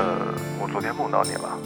[0.00, 1.58] 呃，我昨天梦到你了，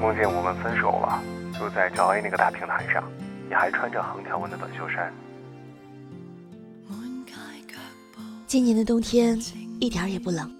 [0.00, 1.22] 梦见我们分手了，
[1.56, 3.04] 就在赵 A 那个大平台上，
[3.48, 5.12] 你还穿着横条纹的短袖衫。
[8.48, 9.38] 今年的冬天
[9.78, 10.50] 一点也不冷，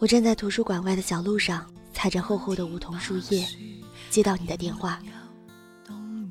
[0.00, 3.46] 我站在图书馆外的小路上，踩着厚厚的梧桐树叶，
[4.10, 4.98] 接到你的电话。
[5.90, 6.28] 嗯，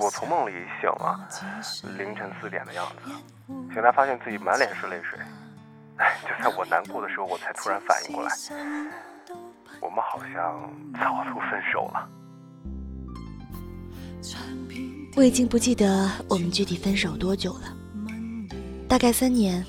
[0.00, 1.28] 我从梦里醒了，
[1.96, 3.12] 凌晨四点的样子，
[3.72, 5.16] 醒来发现自己满脸是泪水。
[6.22, 8.30] 就在我难过的时候，我才突然反应过来，
[9.80, 12.08] 我们好像早都分手了。
[15.16, 17.76] 我已经不记得我们具体分手多久了，
[18.88, 19.64] 大概三年，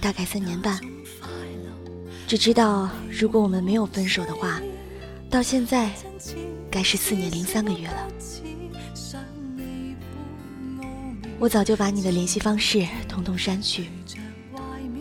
[0.00, 0.78] 大概三年半。
[2.26, 4.60] 只知道如果我们没有分手的话，
[5.30, 5.90] 到现在
[6.70, 8.08] 该是四年零三个月了。
[11.38, 13.88] 我早就把你的联系方式统统删去。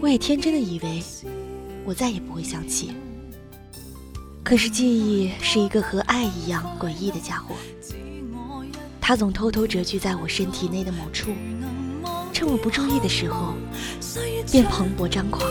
[0.02, 1.04] 我也天真的以为，
[1.84, 2.94] 我再也不会想起。
[4.44, 7.54] 可是记忆是一个和爱一样诡异的家伙，
[9.02, 11.32] 它总偷偷蛰居在我身体内的某处，
[12.32, 13.54] 趁我不注意的时候，
[14.50, 15.44] 便蓬勃张狂。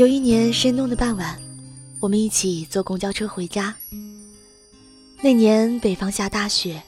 [0.00, 1.38] 有一年深冬的傍晚，
[2.00, 3.76] 我们一起坐公交车回家。
[5.20, 6.82] 那年北方下大雪，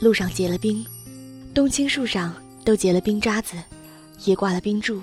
[0.00, 0.82] 路上结了冰，
[1.52, 3.54] 冬青树上都结了冰渣子，
[4.24, 5.02] 也挂了冰柱。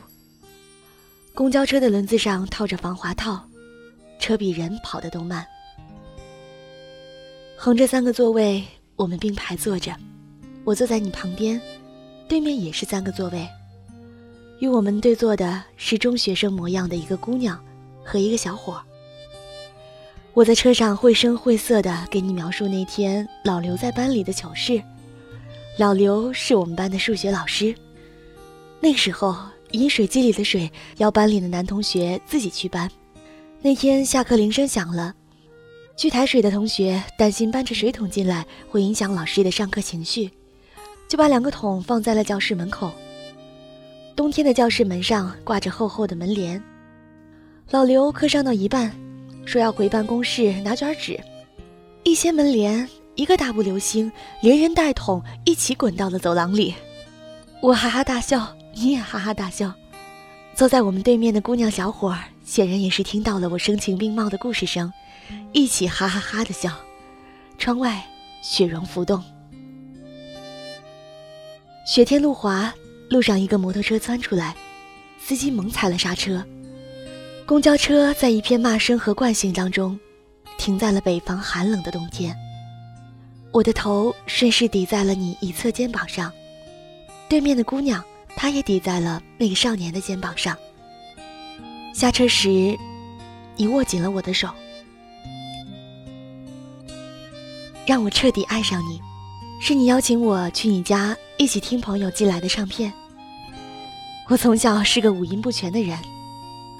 [1.35, 3.47] 公交车的轮子上套着防滑套，
[4.17, 5.45] 车比人跑得都慢。
[7.55, 9.95] 横着三个座位，我们并排坐着，
[10.63, 11.61] 我坐在你旁边，
[12.27, 13.47] 对面也是三个座位。
[14.61, 17.59] 与我们对坐的是中学生模样的一个姑娘
[18.03, 18.79] 和一个小伙。
[20.33, 24.79] 我在车上绘声绘色地给你描述那天老刘在班里的糗事。
[25.79, 27.73] 老刘是我们班的数学老师。
[28.79, 29.35] 那时候
[29.71, 32.87] 饮水机里的水要班里的男同学自己去搬。
[33.63, 35.15] 那天下课铃声响了，
[35.97, 40.29] 去抬水的同学担心搬着水桶进来会影响老师的上课情绪，
[41.07, 42.91] 就把两个桶放在了教室门口。
[44.15, 46.61] 冬天的教室门上挂着厚厚的门帘。
[47.69, 48.91] 老刘课上到一半，
[49.45, 51.19] 说要回办公室拿卷纸，
[52.03, 54.11] 一掀门帘，一个大步流星，
[54.41, 56.75] 连人带桶一起滚到了走廊里。
[57.61, 59.73] 我哈哈大笑，你也哈哈大笑。
[60.53, 64.91] 坐在我们对面的姑娘小伙显然也是听到了我声情并茂的故事声，
[65.53, 66.71] 一起哈哈哈的笑。
[67.57, 68.03] 窗外
[68.41, 69.23] 雪融浮动，
[71.85, 72.73] 雪天路滑。
[73.11, 74.55] 路上，一个摩托车窜出来，
[75.19, 76.41] 司机猛踩了刹车。
[77.45, 79.99] 公交车在一片骂声和惯性当中，
[80.57, 82.33] 停在了北方寒冷的冬天。
[83.51, 86.31] 我的头顺势抵在了你一侧肩膀上，
[87.27, 88.01] 对面的姑娘，
[88.33, 90.57] 她也抵在了那个少年的肩膀上。
[91.93, 92.77] 下车时，
[93.57, 94.47] 你握紧了我的手，
[97.85, 99.01] 让我彻底爱上你，
[99.59, 102.93] 是你邀请我去你家一起听朋友寄来的唱片。
[104.31, 105.99] 我从小是个五音不全的人，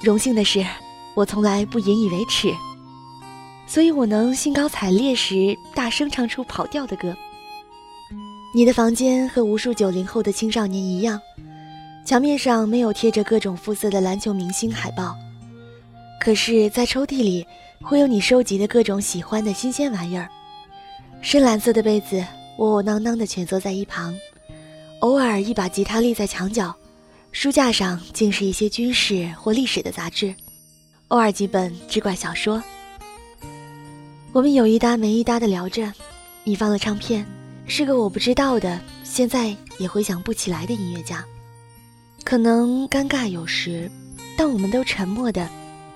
[0.00, 0.64] 荣幸的是，
[1.12, 2.50] 我从来不引以为耻，
[3.66, 7.14] 所以我能兴高采烈时大声唱出跑调的歌。
[8.54, 11.20] 你的房间和无数九零后的青少年一样，
[12.06, 15.14] 墙面上没有贴着各种肤色的篮球明星海报，
[16.22, 17.46] 可是，在抽屉里
[17.82, 20.26] 会有你收集的各种喜欢的新鲜玩意儿。
[21.20, 22.24] 深蓝色的被子
[22.56, 24.16] 窝窝囊囊的蜷缩在一旁，
[25.00, 26.74] 偶尔一把吉他立在墙角。
[27.32, 30.34] 书架上竟是一些军事或历史的杂志，
[31.08, 32.62] 偶尔几本志怪小说。
[34.32, 35.90] 我们有一搭没一搭的聊着，
[36.44, 37.26] 你放了唱片，
[37.66, 41.24] 是个我不知道的，现在也回想不起来的音乐家。
[42.22, 43.90] 可能尴尬有时，
[44.36, 45.48] 但我们都沉默的，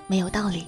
[0.07, 0.65] 没有道理。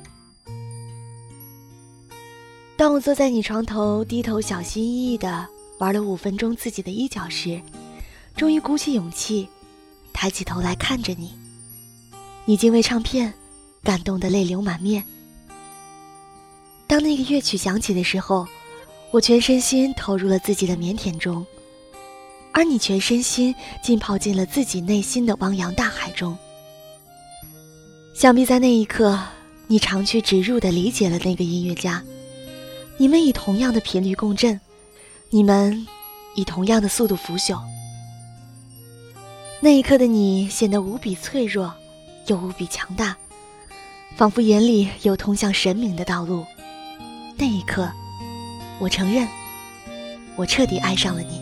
[2.77, 5.45] 当我坐在你床头，低头小心翼翼的
[5.79, 7.59] 玩了五分钟自己的衣角时，
[8.35, 9.49] 终于鼓起勇气。
[10.21, 11.31] 抬起头来看着你，
[12.43, 13.33] 你竟为唱片
[13.81, 15.01] 感动得泪流满面。
[16.87, 18.45] 当那个乐曲响起的时候，
[19.11, 21.45] 我全身心投入了自己的腼腆中，
[22.51, 26.37] 而你全身心浸泡进了自己内心的汪洋大海中。
[28.13, 29.17] 想必在那一刻，
[29.67, 32.03] 你长驱直入地理解了那个音乐家，
[32.97, 34.59] 你们以同样的频率共振，
[35.29, 35.87] 你们
[36.35, 37.57] 以同样的速度腐朽。
[39.61, 41.73] 那一刻的你显得无比脆弱，
[42.27, 43.17] 又无比强大，
[44.15, 46.45] 仿佛眼里有通向神明的道路。
[47.37, 47.91] 那一刻，
[48.79, 49.27] 我承认，
[50.37, 51.41] 我彻底爱上了你。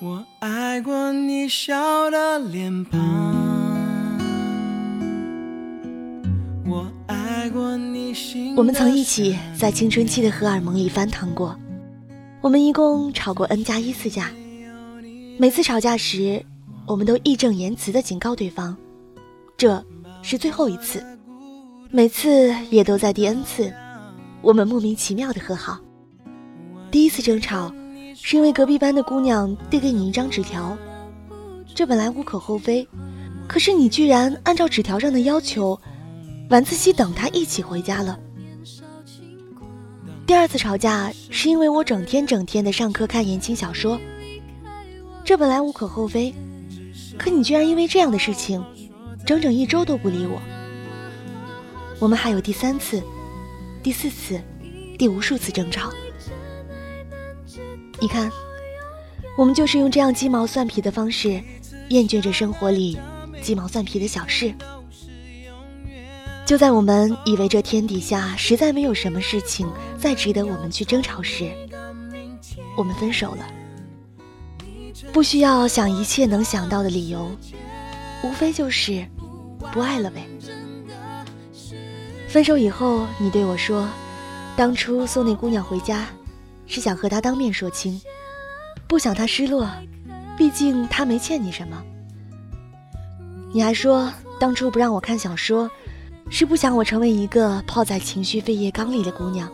[0.00, 2.98] 我爱过你笑的脸庞，
[8.60, 11.58] 我们曾一起在青春期的荷尔蒙里翻腾过，
[12.42, 14.30] 我们一共吵过 n 加一次架。
[15.38, 16.44] 每次吵架时，
[16.84, 18.76] 我们都义正言辞地警告对方，
[19.56, 19.82] 这
[20.20, 21.02] 是最后一次。
[21.90, 23.72] 每次也都在第 n 次，
[24.42, 25.80] 我们莫名其妙的和好。
[26.90, 27.72] 第一次争吵。
[28.14, 30.76] 是因为隔壁班的姑娘递给你一张纸条，
[31.74, 32.86] 这本来无可厚非，
[33.48, 35.80] 可是你居然按照纸条上的要求，
[36.50, 38.20] 晚自习等她一起回家了。
[40.26, 44.00] 第二次吵架是因为我整天整天的上课看言情小说，
[45.24, 46.32] 这本来无可厚非，
[47.18, 48.64] 可你居然因为这样的事情，
[49.26, 50.40] 整整一周都不理我。
[51.98, 53.02] 我们还有第三次、
[53.82, 54.40] 第四次、
[54.96, 55.90] 第无数次争吵。
[58.00, 58.30] 你看，
[59.36, 61.42] 我们就是用这样鸡毛蒜皮的方式，
[61.88, 62.98] 厌倦着生活里
[63.42, 64.54] 鸡毛蒜皮的小事。
[66.50, 71.48] 就在我们以为这天底下实在没有什么事情再值得我们去争吵时，
[72.76, 73.46] 我们分手了。
[75.12, 77.30] 不需要想一切能想到的理由，
[78.24, 79.06] 无非就是
[79.72, 80.26] 不爱了呗。
[82.26, 83.88] 分手以后，你对我说，
[84.56, 86.04] 当初送那姑娘回家。
[86.66, 88.00] 是想和她当面说清，
[88.88, 89.70] 不想她失落，
[90.36, 91.80] 毕竟她没欠你什么。
[93.52, 95.70] 你还说当初不让我看小说，
[96.30, 99.50] 是不想我成为一个泡在情绪废液缸里的姑娘。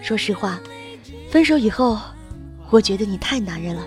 [0.00, 0.58] 说实话，
[1.30, 1.98] 分手以后，
[2.70, 3.86] 我觉得你太男人了。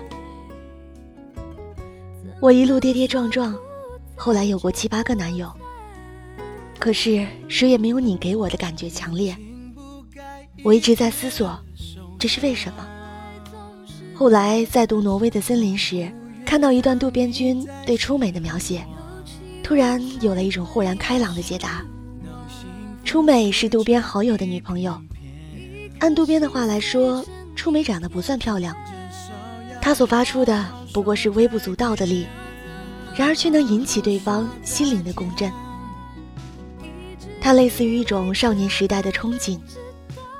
[2.40, 3.54] 我一路跌跌撞撞，
[4.14, 5.52] 后来有过七八个男友，
[6.78, 9.36] 可是谁也没有你给我的感觉强烈。
[10.62, 11.58] 我一直在思索。
[12.18, 12.86] 这是为什么？
[14.14, 16.08] 后来在读《挪威的森林》时，
[16.46, 18.86] 看到一段渡边君对初美的描写，
[19.72, 21.82] 突然有了一种豁然开朗的解答。
[23.06, 25.00] 初美是渡边好友的女朋友，
[25.98, 27.24] 按渡边的话来说，
[27.56, 28.76] 初美长得不算漂亮，
[29.80, 32.26] 她所发出的不过是微不足道的力，
[33.16, 35.50] 然而却能引起对方心灵的共振。
[37.40, 39.58] 它类似于一种少年时代的憧憬。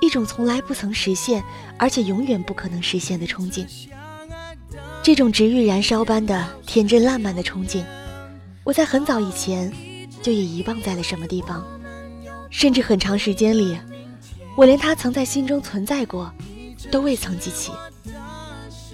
[0.03, 1.43] 一种从来不曾实现，
[1.79, 3.67] 而且永远不可能实现的憧憬。
[5.03, 7.83] 这种直欲燃烧般的天真烂漫的憧憬，
[8.65, 9.73] 我在很早以前
[10.23, 11.65] 就已遗忘在了什么地方，
[12.49, 13.77] 甚至很长时间里，
[14.57, 16.33] 我连他曾在心中存在过，
[16.91, 17.73] 都未曾记起。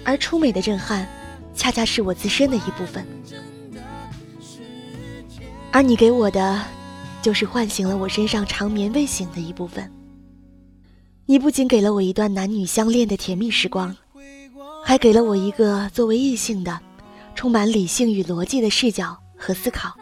[0.03, 1.07] 而初美的震撼，
[1.53, 3.05] 恰恰是我自身的一部分。
[5.71, 6.63] 而你给我的，
[7.21, 9.91] 就是唤醒了我身上长眠未醒的一部分。
[11.27, 13.95] 你不仅给了我一段男女相恋的甜蜜时光，
[14.83, 16.79] 还给了我一个作为异性的、
[17.35, 19.95] 充满理性与逻辑的视角和思考。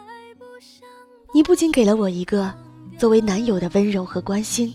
[1.32, 2.52] 你不仅给了我一个
[2.98, 4.74] 作为男友的温柔和关心，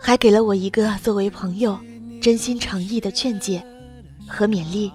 [0.00, 1.78] 还给了我一个作为朋友
[2.20, 3.64] 真心诚意的劝诫
[4.28, 4.92] 和勉励。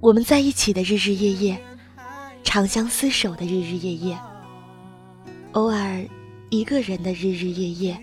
[0.00, 1.60] 我们在一起的日日夜夜，
[2.44, 4.18] 长相厮守的日日夜夜，
[5.52, 6.06] 偶尔
[6.50, 8.00] 一个人的日日夜夜。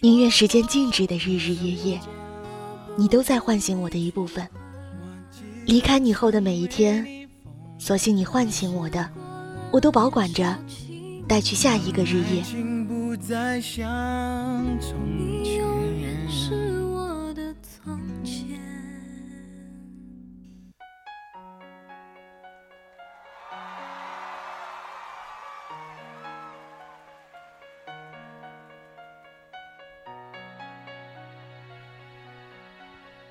[0.00, 2.00] 宁愿时间静止的日日夜夜，
[2.96, 4.46] 你都在唤醒我的一部分。
[5.64, 7.06] 离开你后的每一天，
[7.82, 9.10] 所幸你唤醒我的，
[9.72, 10.56] 我都保管着，
[11.26, 12.40] 带去下一个日夜。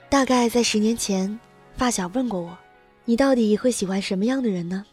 [0.10, 1.40] 大概在十年前，
[1.78, 2.58] 发小问过我
[3.06, 4.86] ：“你到底会喜欢什么样的人呢？”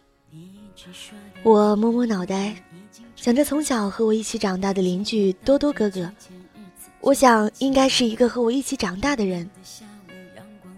[1.43, 2.55] 我摸摸脑袋，
[3.17, 6.11] 想着从小和我一起长大的邻居多多哥哥，
[7.01, 9.49] 我想应该是一个和我一起长大的人。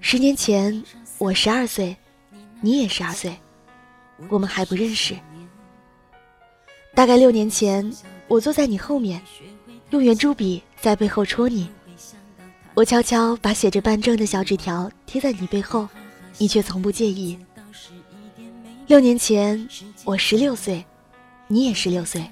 [0.00, 0.82] 十年前
[1.18, 1.96] 我十二岁，
[2.60, 3.37] 你也十二岁，
[4.28, 5.14] 我们还不认识。
[6.94, 7.90] 大概六年前，
[8.26, 9.20] 我坐在你后面，
[9.90, 11.68] 用圆珠笔在背后戳你。
[12.75, 15.88] 我悄悄把写着办证的小纸条贴在你背后，
[16.40, 17.38] 你却从不介意。
[18.87, 19.68] 六年前，
[20.04, 20.82] 我十六岁，
[21.47, 22.25] 你也十六岁。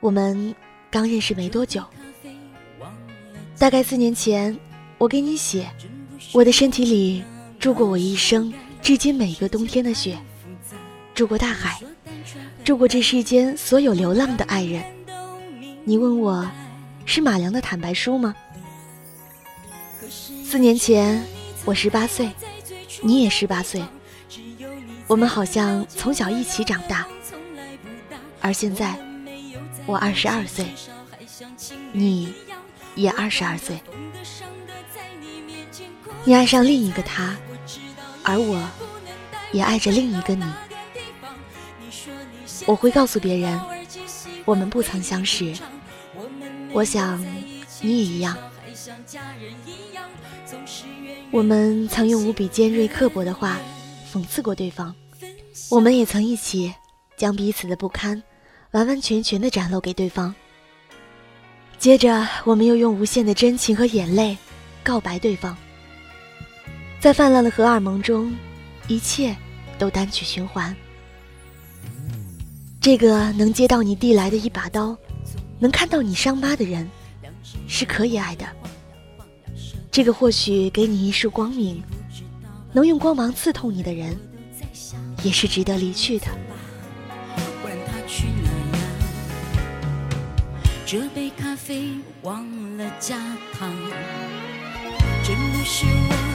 [0.00, 0.52] 我们
[0.90, 1.84] 刚认识没多久。
[3.56, 4.58] 大概四年前，
[4.98, 5.70] 我给你写，
[6.32, 7.22] 我的身体里
[7.60, 10.18] 住过我一生至今每个冬天的雪，
[11.14, 11.80] 住过大海，
[12.64, 14.82] 住过这世间所有流浪的爱人。
[15.84, 16.50] 你问我，
[17.06, 18.34] 是马良的坦白书吗？
[20.42, 21.24] 四年前，
[21.64, 22.28] 我十八岁，
[23.02, 23.82] 你也十八岁。
[25.06, 27.06] 我们好像从小一起长大，
[28.40, 28.96] 而现在
[29.86, 30.66] 我二十二岁，
[31.92, 32.32] 你
[32.94, 33.80] 也二十二岁。
[36.24, 37.36] 你爱上另一个他，
[38.22, 38.62] 而我
[39.52, 40.44] 也爱着另一个你。
[42.66, 43.60] 我会告诉别人，
[44.44, 45.54] 我们不曾相识。
[46.72, 47.20] 我想
[47.80, 48.36] 你也一样。
[51.30, 53.58] 我们曾用无比尖锐刻薄的话
[54.12, 54.94] 讽刺过对方。
[55.70, 56.72] 我们也曾一起
[57.16, 58.22] 将彼此的不堪
[58.70, 60.34] 完完全全的展露给对方，
[61.78, 64.36] 接着我们又用无限的真情和眼泪
[64.82, 65.56] 告白对方，
[67.00, 68.34] 在泛滥的荷尔蒙中，
[68.88, 69.36] 一切
[69.78, 70.74] 都单曲循环。
[72.80, 74.96] 这个能接到你递来的一把刀，
[75.58, 76.88] 能看到你伤疤的人，
[77.66, 78.46] 是可以爱的。
[79.90, 81.82] 这个或许给你一束光明，
[82.72, 84.16] 能用光芒刺痛你的人。
[85.22, 86.26] 也是值得离去的。
[90.86, 91.90] 这杯咖啡
[92.22, 92.42] 忘
[92.78, 93.18] 了加
[93.52, 93.70] 糖，
[95.22, 96.29] 真的是我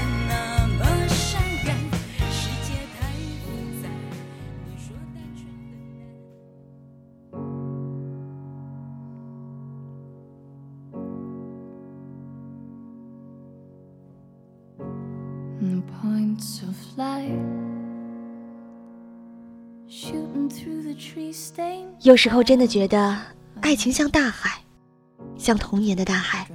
[15.61, 17.31] 的 points of light
[22.01, 23.17] 有时候真的觉得，
[23.61, 24.61] 爱情像大海，
[25.37, 26.49] 像童年的大海，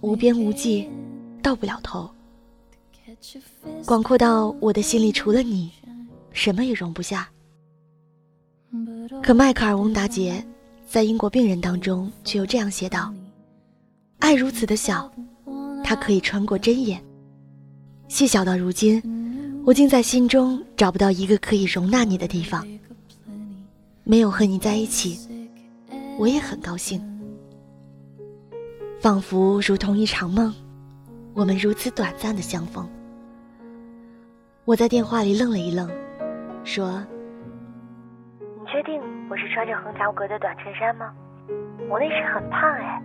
[0.00, 0.88] 无边无际，
[1.42, 2.10] 到不了头，
[3.86, 5.70] 广阔到我的心里除了你，
[6.32, 7.28] 什么也容不下。
[9.22, 10.44] 可迈克尔·翁达杰
[10.86, 13.14] 在《英国病人》当中却又这样写道
[14.18, 15.08] ：“爱如此的小，
[15.84, 17.00] 它可以穿过针眼，
[18.14, 19.02] 细小到如今。”
[19.66, 22.64] 我竟在心中找不到一个可以容纳你的地方。
[24.04, 25.18] 没有和你在一起，
[26.16, 27.02] 我也很高兴，
[29.00, 30.54] 仿佛如同一场梦，
[31.32, 32.86] 我们如此短暂的相逢。
[34.64, 35.90] 我在电话里愣了一愣，
[36.62, 37.02] 说
[38.60, 41.10] ：“你确定我是穿着横条格的短衬衫吗？
[41.88, 43.02] 我那时很胖哎。”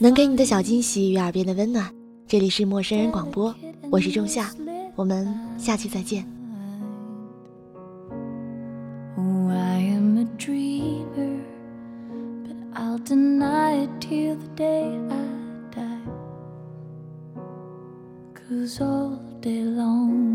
[0.00, 1.92] 能给你的小惊喜与耳边的温暖，
[2.28, 3.52] 这里是陌生人广播，
[3.90, 4.48] 我是仲夏，
[4.94, 5.26] 我们
[5.58, 6.24] 下期再见。
[18.48, 20.27] Cause all day long